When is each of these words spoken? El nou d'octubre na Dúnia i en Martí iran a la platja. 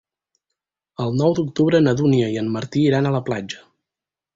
El 1.05 1.13
nou 1.21 1.37
d'octubre 1.41 1.83
na 1.85 1.95
Dúnia 2.03 2.33
i 2.39 2.43
en 2.45 2.53
Martí 2.59 2.87
iran 2.91 3.11
a 3.13 3.17
la 3.19 3.25
platja. 3.33 3.67